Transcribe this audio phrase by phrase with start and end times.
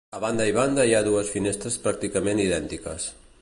[0.17, 3.07] A banda i banda hi ha dues finestres pràcticament idèntiques.